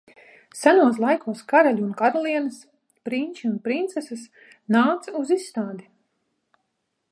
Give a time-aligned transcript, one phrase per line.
[0.59, 2.57] Senos laikos karaļi un karalienes,
[3.09, 4.25] prinči un princeses
[4.77, 5.89] nāca uz izstādi.